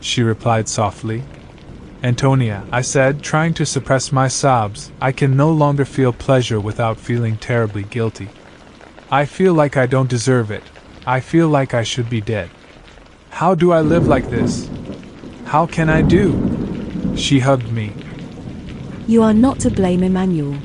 She 0.00 0.22
replied 0.22 0.68
softly, 0.68 1.24
Antonia, 2.00 2.64
I 2.70 2.82
said, 2.82 3.22
trying 3.22 3.54
to 3.54 3.66
suppress 3.66 4.12
my 4.12 4.28
sobs, 4.28 4.92
I 5.00 5.10
can 5.10 5.36
no 5.36 5.50
longer 5.50 5.84
feel 5.84 6.12
pleasure 6.12 6.60
without 6.60 6.96
feeling 6.96 7.36
terribly 7.36 7.82
guilty. 7.82 8.28
I 9.10 9.24
feel 9.24 9.52
like 9.52 9.76
I 9.76 9.86
don't 9.86 10.08
deserve 10.08 10.52
it. 10.52 10.62
I 11.04 11.18
feel 11.18 11.48
like 11.48 11.74
I 11.74 11.82
should 11.82 12.08
be 12.08 12.20
dead. 12.20 12.50
How 13.30 13.56
do 13.56 13.72
I 13.72 13.80
live 13.80 14.06
like 14.06 14.30
this? 14.30 14.70
How 15.46 15.66
can 15.66 15.90
I 15.90 16.02
do? 16.02 17.16
She 17.16 17.40
hugged 17.40 17.72
me. 17.72 17.92
You 19.08 19.24
are 19.24 19.34
not 19.34 19.58
to 19.60 19.70
blame, 19.70 20.04
Emmanuel. 20.04 20.56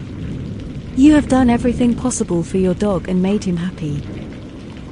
You 0.95 1.15
have 1.15 1.29
done 1.29 1.49
everything 1.49 1.95
possible 1.95 2.43
for 2.43 2.57
your 2.57 2.75
dog 2.75 3.09
and 3.09 3.23
made 3.23 3.43
him 3.43 3.57
happy. 3.57 4.03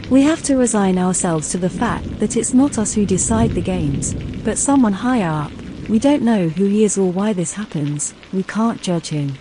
We 0.09 0.23
have 0.23 0.41
to 0.43 0.57
resign 0.57 0.97
ourselves 0.97 1.49
to 1.49 1.59
the 1.59 1.69
fact 1.69 2.19
that 2.19 2.35
it's 2.35 2.53
not 2.53 2.79
us 2.79 2.95
who 2.95 3.05
decide 3.05 3.51
the 3.51 3.61
games, 3.61 4.15
but 4.43 4.57
someone 4.57 4.93
higher 4.93 5.29
up. 5.29 5.51
We 5.91 5.99
don't 5.99 6.21
know 6.21 6.47
who 6.47 6.67
he 6.67 6.85
is 6.85 6.97
or 6.97 7.11
why 7.11 7.33
this 7.33 7.51
happens, 7.51 8.13
we 8.31 8.43
can't 8.43 8.81
judge 8.81 9.09
him. 9.09 9.33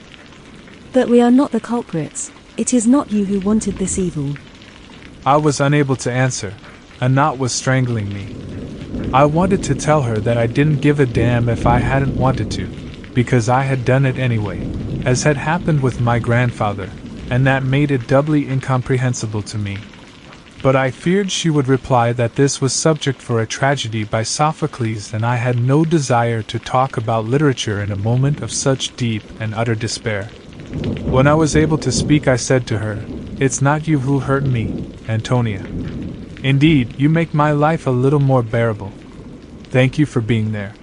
But 0.92 1.08
we 1.08 1.20
are 1.20 1.30
not 1.30 1.52
the 1.52 1.60
culprits, 1.60 2.32
it 2.56 2.74
is 2.74 2.88
not 2.88 3.12
you 3.12 3.24
who 3.24 3.38
wanted 3.38 3.76
this 3.76 4.00
evil. 4.00 4.34
I 5.24 5.36
was 5.36 5.60
unable 5.60 5.94
to 5.94 6.10
answer. 6.10 6.52
A 7.00 7.08
knot 7.08 7.38
was 7.38 7.52
strangling 7.52 8.12
me. 8.12 8.34
I 9.14 9.26
wanted 9.26 9.62
to 9.62 9.76
tell 9.76 10.02
her 10.02 10.16
that 10.16 10.36
I 10.38 10.48
didn't 10.48 10.80
give 10.80 10.98
a 10.98 11.06
damn 11.06 11.48
if 11.48 11.68
I 11.68 11.78
hadn't 11.78 12.16
wanted 12.16 12.50
to, 12.50 12.66
because 13.14 13.48
I 13.48 13.62
had 13.62 13.84
done 13.84 14.04
it 14.04 14.18
anyway, 14.18 14.58
as 15.04 15.22
had 15.22 15.36
happened 15.36 15.80
with 15.84 16.00
my 16.00 16.18
grandfather, 16.18 16.90
and 17.30 17.46
that 17.46 17.62
made 17.62 17.92
it 17.92 18.08
doubly 18.08 18.48
incomprehensible 18.48 19.42
to 19.42 19.56
me 19.56 19.78
but 20.62 20.76
I 20.76 20.90
feared 20.90 21.32
she 21.32 21.48
would 21.48 21.68
reply 21.68 22.12
that 22.12 22.34
this 22.34 22.60
was 22.60 22.72
subject 22.72 23.22
for 23.22 23.40
a 23.40 23.46
tragedy 23.46 24.04
by 24.04 24.22
Sophocles, 24.22 25.14
and 25.14 25.24
I 25.24 25.36
had 25.36 25.58
no 25.58 25.84
desire 25.84 26.42
to 26.42 26.58
talk 26.58 26.96
about 26.96 27.24
literature 27.24 27.82
in 27.82 27.90
a 27.90 27.96
moment 27.96 28.42
of 28.42 28.52
such 28.52 28.94
deep 28.96 29.22
and 29.40 29.54
utter 29.54 29.74
despair. 29.74 30.24
When 31.02 31.26
I 31.26 31.34
was 31.34 31.56
able 31.56 31.78
to 31.78 31.90
speak, 31.90 32.28
I 32.28 32.36
said 32.36 32.66
to 32.68 32.78
her, 32.78 33.02
It's 33.38 33.62
not 33.62 33.88
you 33.88 34.00
who 34.00 34.20
hurt 34.20 34.44
me, 34.44 34.92
Antonia. 35.08 35.64
Indeed, 36.42 36.94
you 36.98 37.08
make 37.08 37.32
my 37.32 37.52
life 37.52 37.86
a 37.86 37.90
little 37.90 38.20
more 38.20 38.42
bearable. 38.42 38.92
Thank 39.64 39.98
you 39.98 40.06
for 40.06 40.20
being 40.20 40.52
there. 40.52 40.74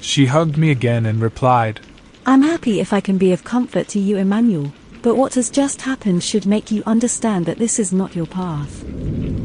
She 0.00 0.26
hugged 0.26 0.56
me 0.56 0.70
again 0.70 1.06
and 1.06 1.20
replied, 1.20 1.80
I'm 2.26 2.42
happy 2.42 2.78
if 2.78 2.92
I 2.92 3.00
can 3.00 3.16
be 3.16 3.32
of 3.32 3.42
comfort 3.42 3.88
to 3.88 3.98
you, 3.98 4.18
Emmanuel. 4.18 4.72
But 5.02 5.16
what 5.16 5.34
has 5.34 5.50
just 5.50 5.82
happened 5.82 6.24
should 6.24 6.46
make 6.46 6.70
you 6.70 6.82
understand 6.84 7.46
that 7.46 7.58
this 7.58 7.78
is 7.78 7.92
not 7.92 8.16
your 8.16 8.26
path. 8.26 8.84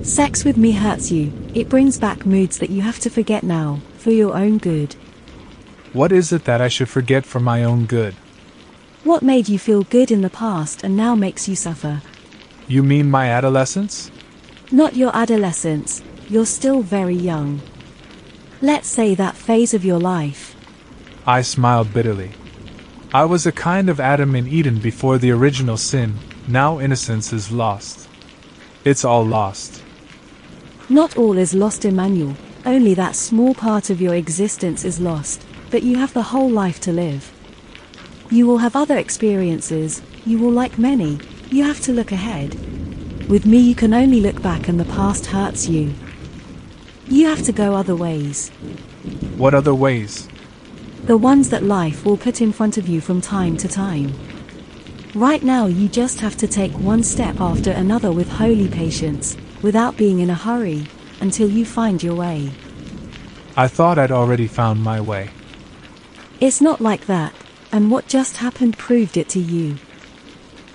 Sex 0.03 0.43
with 0.43 0.57
me 0.57 0.71
hurts 0.71 1.11
you, 1.11 1.31
it 1.53 1.69
brings 1.69 1.99
back 1.99 2.25
moods 2.25 2.57
that 2.57 2.69
you 2.69 2.81
have 2.81 2.99
to 2.99 3.09
forget 3.09 3.43
now, 3.43 3.79
for 3.97 4.11
your 4.11 4.35
own 4.35 4.57
good. 4.57 4.95
What 5.93 6.11
is 6.11 6.33
it 6.33 6.45
that 6.45 6.59
I 6.59 6.67
should 6.69 6.89
forget 6.89 7.25
for 7.25 7.39
my 7.39 7.63
own 7.63 7.85
good? 7.85 8.15
What 9.03 9.21
made 9.21 9.47
you 9.47 9.59
feel 9.59 9.83
good 9.83 10.11
in 10.11 10.21
the 10.21 10.29
past 10.29 10.83
and 10.83 10.97
now 10.97 11.13
makes 11.13 11.47
you 11.47 11.55
suffer? 11.55 12.01
You 12.67 12.81
mean 12.81 13.11
my 13.11 13.29
adolescence? 13.29 14.09
Not 14.71 14.95
your 14.95 15.15
adolescence, 15.15 16.01
you're 16.29 16.47
still 16.47 16.81
very 16.81 17.15
young. 17.15 17.61
Let's 18.61 18.87
say 18.87 19.13
that 19.15 19.35
phase 19.35 19.73
of 19.73 19.85
your 19.85 19.99
life. 19.99 20.55
I 21.27 21.41
smiled 21.43 21.93
bitterly. 21.93 22.31
I 23.15 23.25
was 23.25 23.45
a 23.45 23.51
kind 23.51 23.89
of 23.89 23.99
Adam 23.99 24.35
in 24.35 24.47
Eden 24.47 24.79
before 24.79 25.19
the 25.19 25.29
original 25.29 25.77
sin, 25.77 26.15
now 26.47 26.79
innocence 26.79 27.31
is 27.31 27.51
lost. 27.51 28.09
It's 28.85 29.05
all 29.05 29.23
lost. 29.23 29.83
Not 30.89 31.15
all 31.15 31.37
is 31.37 31.53
lost, 31.53 31.85
Emmanuel, 31.85 32.35
only 32.65 32.95
that 32.95 33.15
small 33.15 33.53
part 33.53 33.91
of 33.91 34.01
your 34.01 34.15
existence 34.15 34.83
is 34.83 34.99
lost, 34.99 35.45
but 35.69 35.83
you 35.83 35.95
have 35.97 36.11
the 36.15 36.23
whole 36.23 36.49
life 36.49 36.79
to 36.81 36.91
live. 36.91 37.31
You 38.31 38.47
will 38.47 38.57
have 38.57 38.75
other 38.75 38.97
experiences, 38.97 40.01
you 40.25 40.39
will 40.39 40.51
like 40.51 40.79
many, 40.79 41.19
you 41.51 41.63
have 41.65 41.81
to 41.81 41.93
look 41.93 42.11
ahead. 42.11 42.55
With 43.29 43.45
me, 43.45 43.59
you 43.59 43.75
can 43.75 43.93
only 43.93 44.21
look 44.21 44.41
back 44.41 44.67
and 44.67 44.79
the 44.79 44.85
past 44.85 45.27
hurts 45.27 45.69
you. 45.69 45.93
You 47.07 47.27
have 47.27 47.43
to 47.43 47.51
go 47.51 47.75
other 47.75 47.95
ways. 47.95 48.49
What 49.37 49.53
other 49.53 49.75
ways? 49.75 50.27
The 51.05 51.17
ones 51.17 51.49
that 51.49 51.63
life 51.63 52.05
will 52.05 52.15
put 52.15 52.39
in 52.39 52.53
front 52.53 52.77
of 52.77 52.87
you 52.87 53.01
from 53.01 53.19
time 53.19 53.57
to 53.57 53.67
time. 53.67 54.13
Right 55.13 55.43
now, 55.43 55.65
you 55.65 55.89
just 55.89 56.21
have 56.21 56.37
to 56.37 56.47
take 56.47 56.71
one 56.73 57.03
step 57.03 57.41
after 57.41 57.71
another 57.71 58.13
with 58.13 58.29
holy 58.29 58.69
patience, 58.69 59.35
without 59.61 59.97
being 59.97 60.21
in 60.21 60.29
a 60.29 60.35
hurry, 60.35 60.87
until 61.19 61.49
you 61.49 61.65
find 61.65 62.01
your 62.01 62.15
way. 62.15 62.51
I 63.57 63.67
thought 63.67 63.99
I'd 63.99 64.11
already 64.11 64.47
found 64.47 64.81
my 64.81 65.01
way. 65.01 65.29
It's 66.39 66.61
not 66.61 66.79
like 66.79 67.05
that, 67.07 67.33
and 67.71 67.91
what 67.91 68.07
just 68.07 68.37
happened 68.37 68.77
proved 68.77 69.17
it 69.17 69.27
to 69.29 69.39
you. 69.39 69.77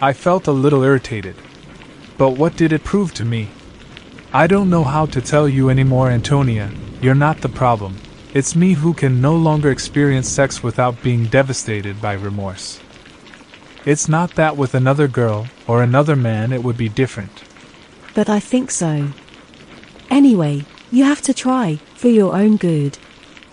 I 0.00 0.12
felt 0.12 0.46
a 0.46 0.52
little 0.52 0.82
irritated. 0.82 1.36
But 2.18 2.30
what 2.30 2.54
did 2.56 2.72
it 2.72 2.84
prove 2.84 3.14
to 3.14 3.24
me? 3.24 3.48
I 4.32 4.46
don't 4.46 4.68
know 4.68 4.84
how 4.84 5.06
to 5.06 5.22
tell 5.22 5.48
you 5.48 5.70
anymore, 5.70 6.10
Antonia, 6.10 6.70
you're 7.00 7.14
not 7.14 7.40
the 7.40 7.48
problem. 7.48 7.96
It's 8.34 8.54
me 8.54 8.74
who 8.74 8.92
can 8.92 9.22
no 9.22 9.34
longer 9.34 9.70
experience 9.70 10.28
sex 10.28 10.62
without 10.62 11.02
being 11.02 11.24
devastated 11.24 12.02
by 12.02 12.12
remorse. 12.12 12.78
It's 13.86 14.06
not 14.06 14.34
that 14.34 14.54
with 14.54 14.74
another 14.74 15.08
girl 15.08 15.46
or 15.66 15.82
another 15.82 16.14
man 16.14 16.52
it 16.52 16.62
would 16.62 16.76
be 16.76 16.90
different. 16.90 17.42
But 18.14 18.28
I 18.28 18.38
think 18.38 18.70
so. 18.70 19.08
Anyway, 20.10 20.66
you 20.92 21.04
have 21.04 21.22
to 21.22 21.32
try, 21.32 21.76
for 21.94 22.08
your 22.08 22.36
own 22.36 22.58
good. 22.58 22.98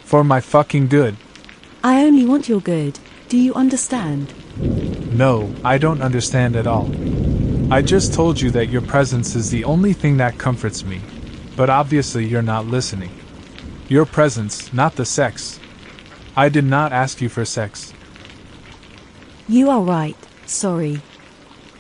For 0.03 0.25
my 0.25 0.41
fucking 0.41 0.89
good. 0.89 1.15
I 1.81 2.03
only 2.03 2.25
want 2.25 2.49
your 2.49 2.59
good, 2.59 2.99
do 3.29 3.37
you 3.37 3.53
understand? 3.53 4.33
No, 5.13 5.55
I 5.63 5.77
don't 5.77 6.01
understand 6.01 6.57
at 6.57 6.67
all. 6.67 6.91
I 7.71 7.81
just 7.81 8.13
told 8.13 8.41
you 8.41 8.51
that 8.51 8.67
your 8.67 8.81
presence 8.81 9.35
is 9.35 9.49
the 9.51 9.63
only 9.63 9.93
thing 9.93 10.17
that 10.17 10.37
comforts 10.37 10.83
me, 10.83 10.99
but 11.55 11.69
obviously 11.69 12.25
you're 12.25 12.41
not 12.41 12.65
listening. 12.65 13.11
Your 13.87 14.05
presence, 14.05 14.73
not 14.73 14.95
the 14.95 15.05
sex. 15.05 15.59
I 16.35 16.49
did 16.49 16.65
not 16.65 16.91
ask 16.91 17.21
you 17.21 17.29
for 17.29 17.45
sex. 17.45 17.93
You 19.47 19.69
are 19.69 19.81
right, 19.81 20.17
sorry. 20.47 21.01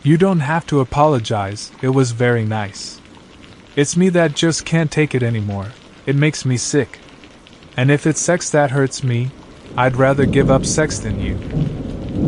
You 0.03 0.17
don't 0.17 0.41
have 0.41 0.67
to 0.67 0.81
apologize, 0.81 1.71
it 1.81 1.89
was 1.89 2.11
very 2.11 2.45
nice. 2.45 3.01
It's 3.75 3.97
me 3.97 4.09
that 4.09 4.35
just 4.35 4.65
can't 4.65 4.91
take 4.91 5.15
it 5.15 5.23
anymore. 5.23 5.71
It 6.05 6.15
makes 6.15 6.45
me 6.45 6.57
sick. 6.57 6.99
And 7.75 7.89
if 7.89 8.05
it's 8.05 8.21
sex 8.21 8.51
that 8.51 8.69
hurts 8.69 9.03
me, 9.03 9.31
I'd 9.75 9.95
rather 9.95 10.27
give 10.27 10.51
up 10.51 10.63
sex 10.63 10.99
than 10.99 11.19
you. 11.19 11.39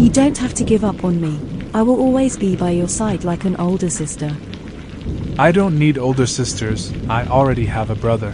You 0.02 0.10
don't 0.10 0.40
have 0.40 0.56
to 0.56 0.64
give 0.64 0.84
up 0.84 1.04
on 1.04 1.22
me. 1.22 1.40
I 1.76 1.84
will 1.84 2.00
always 2.00 2.36
be 2.36 2.56
by 2.56 2.72
your 2.72 2.88
side 2.88 3.24
like 3.24 3.46
an 3.46 3.56
older 3.58 3.92
sister. 3.92 4.36
I 5.38 5.52
don't 5.52 5.78
need 5.78 6.00
older 6.00 6.26
sisters, 6.26 6.92
I 7.08 7.28
already 7.28 7.68
have 7.68 7.92
a 7.92 7.96
brother. 7.96 8.34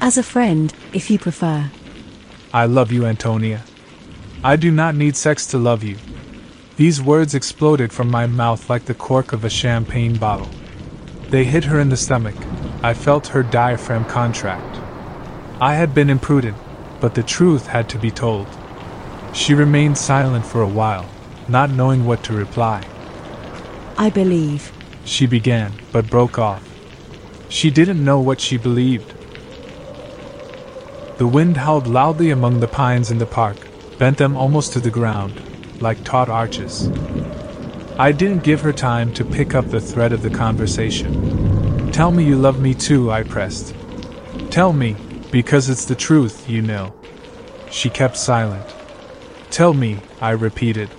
As 0.00 0.18
a 0.18 0.22
friend, 0.22 0.72
if 0.92 1.10
you 1.10 1.18
prefer. 1.18 1.70
I 2.52 2.66
love 2.66 2.92
you, 2.92 3.06
Antonia. 3.06 3.64
I 4.44 4.56
do 4.56 4.70
not 4.70 4.94
need 4.94 5.16
sex 5.16 5.46
to 5.48 5.58
love 5.58 5.82
you. 5.82 5.96
These 6.76 7.02
words 7.02 7.34
exploded 7.34 7.92
from 7.92 8.10
my 8.10 8.26
mouth 8.26 8.68
like 8.68 8.84
the 8.84 8.94
cork 8.94 9.32
of 9.32 9.44
a 9.44 9.50
champagne 9.50 10.16
bottle. 10.16 10.50
They 11.30 11.44
hit 11.44 11.64
her 11.64 11.80
in 11.80 11.88
the 11.88 11.96
stomach. 11.96 12.36
I 12.82 12.92
felt 12.94 13.28
her 13.28 13.42
diaphragm 13.42 14.04
contract. 14.04 14.76
I 15.60 15.74
had 15.74 15.94
been 15.94 16.10
imprudent, 16.10 16.56
but 17.00 17.14
the 17.14 17.22
truth 17.22 17.66
had 17.66 17.88
to 17.88 17.98
be 17.98 18.10
told. 18.10 18.46
She 19.32 19.54
remained 19.54 19.96
silent 19.96 20.44
for 20.44 20.60
a 20.60 20.68
while, 20.68 21.06
not 21.48 21.70
knowing 21.70 22.04
what 22.04 22.22
to 22.24 22.34
reply. 22.34 22.84
I 23.96 24.10
believe. 24.10 24.70
She 25.04 25.26
began, 25.26 25.72
but 25.92 26.10
broke 26.10 26.38
off. 26.38 26.62
She 27.48 27.70
didn't 27.70 28.04
know 28.04 28.20
what 28.20 28.40
she 28.40 28.58
believed. 28.58 29.14
The 31.18 31.26
wind 31.26 31.56
howled 31.56 31.86
loudly 31.86 32.30
among 32.30 32.60
the 32.60 32.68
pines 32.68 33.10
in 33.10 33.16
the 33.16 33.24
park, 33.24 33.56
bent 33.98 34.18
them 34.18 34.36
almost 34.36 34.74
to 34.74 34.80
the 34.80 34.90
ground, 34.90 35.40
like 35.80 36.04
taut 36.04 36.28
arches. 36.28 36.90
I 37.98 38.12
didn't 38.12 38.44
give 38.44 38.60
her 38.60 38.72
time 38.72 39.14
to 39.14 39.24
pick 39.24 39.54
up 39.54 39.70
the 39.70 39.80
thread 39.80 40.12
of 40.12 40.20
the 40.20 40.28
conversation. 40.28 41.90
Tell 41.90 42.10
me 42.10 42.22
you 42.24 42.36
love 42.36 42.60
me 42.60 42.74
too, 42.74 43.10
I 43.10 43.22
pressed. 43.22 43.74
Tell 44.50 44.74
me, 44.74 44.94
because 45.30 45.70
it's 45.70 45.86
the 45.86 45.94
truth, 45.94 46.50
you 46.50 46.60
know. 46.60 46.94
She 47.70 47.88
kept 47.88 48.18
silent. 48.18 48.74
Tell 49.50 49.72
me, 49.72 50.00
I 50.20 50.32
repeated. 50.32 50.90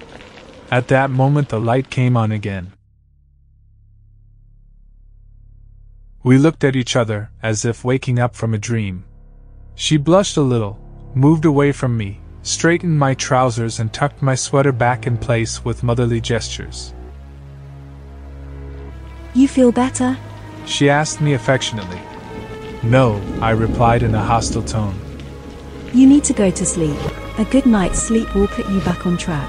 At 0.72 0.88
that 0.88 1.12
moment, 1.12 1.50
the 1.50 1.60
light 1.60 1.92
came 1.92 2.18
on 2.18 2.32
again. 2.32 2.74
We 6.24 6.40
looked 6.40 6.64
at 6.64 6.76
each 6.76 6.96
other, 6.96 7.30
as 7.44 7.64
if 7.64 7.86
waking 7.86 8.18
up 8.18 8.36
from 8.36 8.56
a 8.56 8.58
dream. 8.58 9.06
She 9.80 9.98
blushed 9.98 10.38
a 10.38 10.42
little, 10.42 10.80
moved 11.14 11.46
away 11.46 11.72
from 11.72 11.96
me, 11.96 12.20
straightened 12.42 12.98
my 12.98 13.14
trousers, 13.14 13.80
and 13.80 13.94
tucked 13.94 14.24
my 14.24 14.34
sweater 14.34 14.72
back 14.72 15.06
in 15.06 15.20
place 15.20 15.64
with 15.64 15.84
motherly 15.84 16.20
gestures. 16.20 16.96
You 19.36 19.48
feel 19.48 19.72
better? 19.72 20.18
She 20.66 20.90
asked 20.90 21.22
me 21.22 21.34
affectionately. 21.34 22.02
No, 22.82 23.22
I 23.40 23.52
replied 23.52 24.02
in 24.02 24.16
a 24.16 24.24
hostile 24.24 24.64
tone. 24.64 25.00
You 25.94 26.08
need 26.08 26.24
to 26.24 26.34
go 26.34 26.50
to 26.50 26.66
sleep. 26.66 26.98
A 27.38 27.46
good 27.46 27.68
night's 27.68 28.02
sleep 28.02 28.34
will 28.34 28.48
put 28.48 28.68
you 28.70 28.80
back 28.80 29.06
on 29.06 29.16
track. 29.16 29.48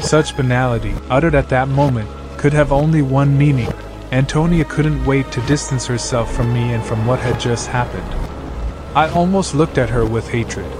Such 0.00 0.34
banality, 0.38 0.94
uttered 1.10 1.34
at 1.34 1.50
that 1.50 1.68
moment, 1.68 2.08
could 2.38 2.54
have 2.54 2.72
only 2.72 3.02
one 3.02 3.36
meaning. 3.36 3.70
Antonia 4.10 4.64
couldn't 4.64 5.04
wait 5.04 5.30
to 5.32 5.42
distance 5.42 5.84
herself 5.84 6.34
from 6.34 6.50
me 6.54 6.72
and 6.72 6.82
from 6.82 7.06
what 7.06 7.20
had 7.20 7.38
just 7.38 7.68
happened. 7.68 8.31
I 8.94 9.08
almost 9.08 9.54
looked 9.54 9.78
at 9.78 9.88
her 9.88 10.04
with 10.04 10.28
hatred. 10.28 10.70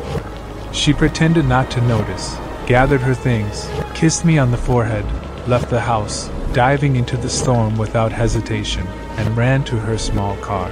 She 0.70 0.92
pretended 0.92 1.46
not 1.46 1.70
to 1.70 1.80
notice, 1.80 2.36
gathered 2.66 3.00
her 3.00 3.14
things, 3.14 3.70
kissed 3.94 4.26
me 4.26 4.36
on 4.36 4.50
the 4.50 4.58
forehead, 4.58 5.06
left 5.48 5.70
the 5.70 5.80
house, 5.80 6.28
diving 6.52 6.96
into 6.96 7.16
the 7.16 7.30
storm 7.30 7.78
without 7.78 8.12
hesitation, 8.12 8.86
and 9.16 9.34
ran 9.34 9.64
to 9.64 9.78
her 9.78 9.96
small 9.96 10.36
car. 10.36 10.70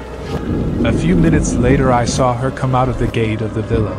A 0.85 0.92
few 0.92 1.16
minutes 1.16 1.55
later, 1.55 1.90
I 1.90 2.05
saw 2.05 2.35
her 2.35 2.50
come 2.50 2.74
out 2.74 2.90
of 2.90 2.98
the 2.98 3.07
gate 3.07 3.40
of 3.40 3.55
the 3.55 3.62
villa. 3.62 3.96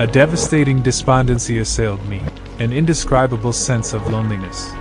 A 0.00 0.08
devastating 0.08 0.82
despondency 0.82 1.58
assailed 1.58 2.04
me, 2.08 2.20
an 2.58 2.72
indescribable 2.72 3.52
sense 3.52 3.92
of 3.92 4.10
loneliness. 4.10 4.72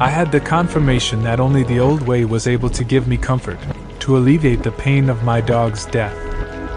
I 0.00 0.10
had 0.10 0.32
the 0.32 0.40
confirmation 0.40 1.22
that 1.22 1.38
only 1.38 1.62
the 1.62 1.78
old 1.78 2.02
way 2.02 2.24
was 2.24 2.48
able 2.48 2.68
to 2.70 2.82
give 2.82 3.06
me 3.06 3.16
comfort, 3.16 3.58
to 4.00 4.16
alleviate 4.16 4.64
the 4.64 4.72
pain 4.72 5.08
of 5.08 5.22
my 5.22 5.40
dog's 5.40 5.86
death, 5.86 6.16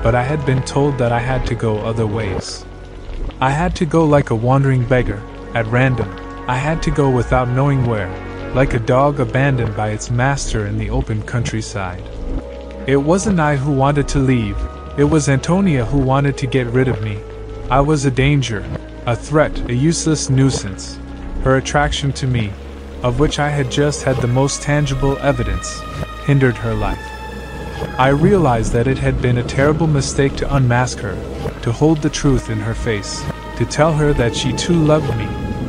but 0.03 0.13
I 0.13 0.21
had 0.21 0.45
been 0.45 0.61
told 0.61 0.99
that 0.99 1.11
I 1.11 1.17
had 1.17 1.43
to 1.47 1.55
go 1.55 1.79
other 1.79 2.05
ways. 2.05 2.63
I 3.41 3.49
had 3.49 3.75
to 3.77 3.87
go 3.87 4.05
like 4.05 4.29
a 4.29 4.35
wandering 4.35 4.85
beggar, 4.85 5.19
at 5.55 5.65
random, 5.65 6.07
I 6.47 6.57
had 6.57 6.83
to 6.83 6.91
go 6.91 7.09
without 7.09 7.49
knowing 7.49 7.87
where, 7.87 8.07
like 8.53 8.75
a 8.75 8.79
dog 8.79 9.19
abandoned 9.19 9.75
by 9.75 9.89
its 9.89 10.11
master 10.11 10.67
in 10.67 10.77
the 10.77 10.91
open 10.91 11.23
countryside. 11.23 12.03
It 12.85 12.97
wasn't 12.97 13.39
I 13.39 13.55
who 13.55 13.71
wanted 13.71 14.07
to 14.09 14.19
leave, 14.19 14.57
it 14.95 15.05
was 15.05 15.27
Antonia 15.27 15.85
who 15.85 15.97
wanted 15.97 16.37
to 16.37 16.45
get 16.45 16.67
rid 16.67 16.87
of 16.87 17.01
me. 17.01 17.19
I 17.71 17.81
was 17.81 18.05
a 18.05 18.11
danger, 18.11 18.63
a 19.07 19.15
threat, 19.15 19.57
a 19.71 19.73
useless 19.73 20.29
nuisance. 20.29 20.99
Her 21.43 21.57
attraction 21.57 22.13
to 22.13 22.27
me, 22.27 22.53
of 23.03 23.19
which 23.19 23.39
I 23.39 23.49
had 23.49 23.71
just 23.71 24.03
had 24.03 24.17
the 24.17 24.27
most 24.27 24.61
tangible 24.61 25.17
evidence, 25.19 25.79
hindered 26.25 26.57
her 26.57 26.73
life. 26.73 26.99
I 27.99 28.09
realized 28.09 28.73
that 28.73 28.87
it 28.87 28.97
had 28.97 29.21
been 29.21 29.37
a 29.37 29.43
terrible 29.43 29.87
mistake 29.87 30.35
to 30.37 30.55
unmask 30.55 30.97
her, 30.99 31.15
to 31.61 31.71
hold 31.71 32.01
the 32.01 32.09
truth 32.09 32.49
in 32.49 32.59
her 32.59 32.73
face, 32.73 33.23
to 33.57 33.65
tell 33.65 33.93
her 33.93 34.13
that 34.13 34.35
she 34.35 34.51
too 34.53 34.73
loved 34.73 35.15
me. 35.17 35.27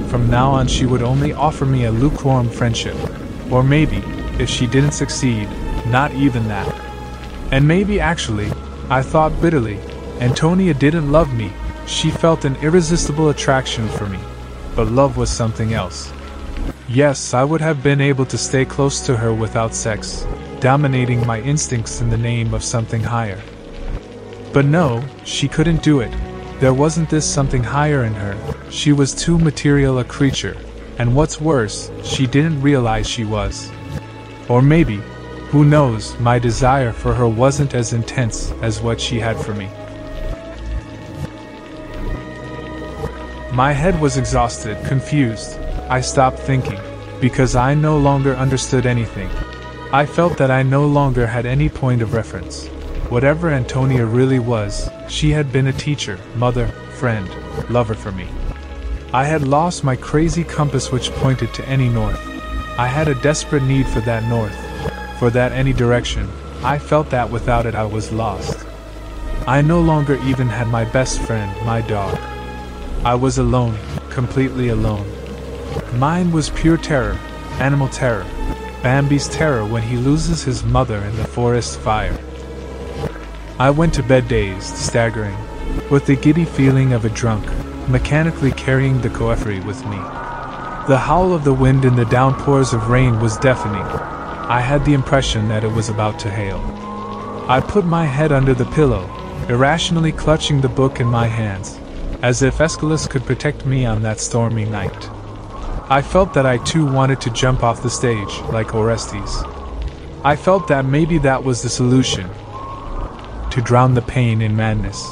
From 0.08 0.30
now 0.30 0.50
on, 0.50 0.66
she 0.66 0.86
would 0.86 1.02
only 1.02 1.32
offer 1.32 1.66
me 1.66 1.84
a 1.84 1.90
lukewarm 1.90 2.48
friendship. 2.48 2.96
Or 3.50 3.62
maybe, 3.62 3.98
if 4.38 4.48
she 4.48 4.66
didn't 4.66 4.92
succeed, 4.92 5.48
not 5.86 6.12
even 6.12 6.48
that. 6.48 6.68
And 7.52 7.66
maybe 7.68 8.00
actually, 8.00 8.50
I 8.90 9.02
thought 9.02 9.40
bitterly, 9.40 9.78
Antonia 10.20 10.74
didn't 10.74 11.12
love 11.12 11.32
me, 11.34 11.52
she 11.86 12.10
felt 12.10 12.44
an 12.44 12.56
irresistible 12.56 13.28
attraction 13.30 13.88
for 13.88 14.06
me. 14.06 14.18
But 14.74 14.88
love 14.88 15.16
was 15.16 15.30
something 15.30 15.74
else. 15.74 16.12
Yes, 16.90 17.34
I 17.34 17.44
would 17.44 17.60
have 17.60 17.82
been 17.82 18.00
able 18.00 18.24
to 18.24 18.38
stay 18.38 18.64
close 18.64 19.02
to 19.02 19.14
her 19.14 19.34
without 19.34 19.74
sex, 19.74 20.26
dominating 20.58 21.26
my 21.26 21.38
instincts 21.42 22.00
in 22.00 22.08
the 22.08 22.16
name 22.16 22.54
of 22.54 22.64
something 22.64 23.02
higher. 23.02 23.42
But 24.54 24.64
no, 24.64 25.04
she 25.22 25.48
couldn't 25.48 25.82
do 25.82 26.00
it. 26.00 26.10
There 26.60 26.72
wasn't 26.72 27.10
this 27.10 27.30
something 27.30 27.62
higher 27.62 28.04
in 28.04 28.14
her, 28.14 28.38
she 28.70 28.92
was 28.92 29.12
too 29.12 29.38
material 29.38 29.98
a 29.98 30.04
creature, 30.04 30.56
and 30.96 31.14
what's 31.14 31.38
worse, 31.38 31.90
she 32.02 32.26
didn't 32.26 32.62
realize 32.62 33.06
she 33.06 33.26
was. 33.26 33.70
Or 34.48 34.62
maybe, 34.62 35.02
who 35.50 35.66
knows, 35.66 36.18
my 36.20 36.38
desire 36.38 36.92
for 36.92 37.12
her 37.12 37.28
wasn't 37.28 37.74
as 37.74 37.92
intense 37.92 38.50
as 38.62 38.80
what 38.80 38.98
she 38.98 39.20
had 39.20 39.36
for 39.36 39.52
me. 39.52 39.66
My 43.52 43.72
head 43.72 44.00
was 44.00 44.16
exhausted, 44.16 44.82
confused. 44.86 45.58
I 45.90 46.02
stopped 46.02 46.38
thinking, 46.38 46.78
because 47.18 47.56
I 47.56 47.72
no 47.72 47.96
longer 47.96 48.34
understood 48.36 48.84
anything. 48.84 49.30
I 49.90 50.04
felt 50.04 50.36
that 50.36 50.50
I 50.50 50.62
no 50.62 50.86
longer 50.86 51.26
had 51.26 51.46
any 51.46 51.70
point 51.70 52.02
of 52.02 52.12
reference. 52.12 52.66
Whatever 53.08 53.48
Antonia 53.48 54.04
really 54.04 54.38
was, 54.38 54.90
she 55.08 55.30
had 55.30 55.50
been 55.50 55.68
a 55.68 55.72
teacher, 55.72 56.18
mother, 56.36 56.68
friend, 56.98 57.26
lover 57.70 57.94
for 57.94 58.12
me. 58.12 58.28
I 59.14 59.24
had 59.24 59.48
lost 59.48 59.82
my 59.82 59.96
crazy 59.96 60.44
compass 60.44 60.92
which 60.92 61.10
pointed 61.12 61.54
to 61.54 61.66
any 61.66 61.88
north. 61.88 62.20
I 62.78 62.86
had 62.86 63.08
a 63.08 63.22
desperate 63.22 63.62
need 63.62 63.88
for 63.88 64.00
that 64.00 64.24
north, 64.24 64.54
for 65.18 65.30
that 65.30 65.52
any 65.52 65.72
direction. 65.72 66.28
I 66.62 66.78
felt 66.78 67.08
that 67.08 67.30
without 67.30 67.64
it 67.64 67.74
I 67.74 67.84
was 67.84 68.12
lost. 68.12 68.66
I 69.46 69.62
no 69.62 69.80
longer 69.80 70.16
even 70.24 70.48
had 70.48 70.68
my 70.68 70.84
best 70.84 71.18
friend, 71.22 71.50
my 71.64 71.80
dog. 71.80 72.18
I 73.06 73.14
was 73.14 73.38
alone, 73.38 73.78
completely 74.10 74.68
alone. 74.68 75.10
Mine 75.94 76.32
was 76.32 76.50
pure 76.50 76.76
terror, 76.76 77.18
animal 77.60 77.88
terror, 77.88 78.24
Bambi's 78.82 79.28
terror 79.28 79.64
when 79.64 79.82
he 79.82 79.96
loses 79.96 80.44
his 80.44 80.62
mother 80.62 80.98
in 80.98 81.16
the 81.16 81.24
forest 81.24 81.80
fire. 81.80 82.16
I 83.58 83.70
went 83.70 83.92
to 83.94 84.02
bed 84.02 84.28
dazed, 84.28 84.76
staggering, 84.76 85.36
with 85.90 86.06
the 86.06 86.14
giddy 86.14 86.44
feeling 86.44 86.92
of 86.92 87.04
a 87.04 87.10
drunk, 87.10 87.44
mechanically 87.88 88.52
carrying 88.52 89.00
the 89.00 89.10
coffee 89.10 89.60
with 89.60 89.84
me. 89.86 89.96
The 90.86 91.02
howl 91.04 91.34
of 91.34 91.42
the 91.42 91.52
wind 91.52 91.84
and 91.84 91.98
the 91.98 92.04
downpours 92.04 92.72
of 92.72 92.88
rain 92.88 93.18
was 93.20 93.36
deafening. 93.38 93.82
I 93.82 94.60
had 94.60 94.84
the 94.84 94.94
impression 94.94 95.48
that 95.48 95.64
it 95.64 95.72
was 95.72 95.88
about 95.88 96.18
to 96.20 96.30
hail. 96.30 96.60
I 97.48 97.60
put 97.60 97.84
my 97.84 98.04
head 98.04 98.30
under 98.30 98.54
the 98.54 98.66
pillow, 98.66 99.10
irrationally 99.48 100.12
clutching 100.12 100.60
the 100.60 100.68
book 100.68 101.00
in 101.00 101.06
my 101.08 101.26
hands, 101.26 101.80
as 102.22 102.42
if 102.42 102.60
Aeschylus 102.60 103.08
could 103.08 103.24
protect 103.24 103.66
me 103.66 103.84
on 103.84 104.02
that 104.02 104.20
stormy 104.20 104.66
night. 104.66 105.10
I 105.90 106.02
felt 106.02 106.34
that 106.34 106.44
I 106.44 106.58
too 106.58 106.84
wanted 106.84 107.18
to 107.22 107.30
jump 107.30 107.62
off 107.62 107.82
the 107.82 107.88
stage, 107.88 108.42
like 108.52 108.74
Orestes. 108.74 109.42
I 110.22 110.36
felt 110.36 110.68
that 110.68 110.84
maybe 110.84 111.16
that 111.18 111.42
was 111.42 111.62
the 111.62 111.70
solution 111.70 112.28
to 113.50 113.62
drown 113.64 113.94
the 113.94 114.02
pain 114.02 114.42
in 114.42 114.54
madness. 114.54 115.02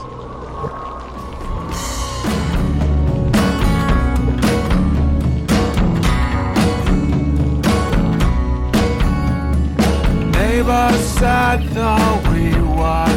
Neighbors 10.37 11.01
said 11.17 11.62
though 11.71 12.21
we 12.35 12.53
were 12.77 13.15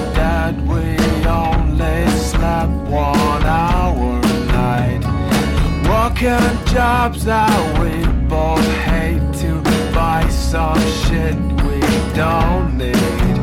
Working 6.22 6.66
jobs 6.66 7.24
that 7.24 7.80
we 7.80 8.04
both 8.28 8.68
hate 8.84 9.24
to 9.40 9.62
buy 9.96 10.28
some 10.28 10.78
shit 11.08 11.38
we 11.64 11.80
don't 12.14 12.78
need. 12.78 13.40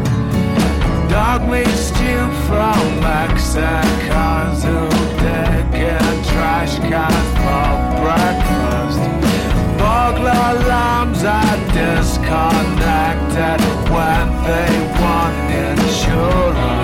Dog 1.09 1.49
meat 1.49 1.67
stew 1.69 2.29
from 2.45 2.77
Mexicans 3.01 4.63
who 4.63 4.89
dig 5.25 5.73
in 5.89 6.25
trash 6.29 6.77
cans 6.81 7.33
for 7.41 7.73
breakfast. 8.05 9.01
Burglar 9.81 10.37
alarms 10.61 11.25
are 11.25 11.57
disconnected 11.73 13.61
when 13.89 14.27
they 14.45 14.73
want 15.01 15.37
insurance. 15.49 16.76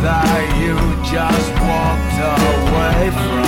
That 0.00 0.48
you 0.60 0.74
just 1.08 1.50
walked 1.64 2.18
away 2.20 3.10
from. 3.10 3.47